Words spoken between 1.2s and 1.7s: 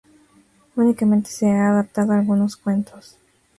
se han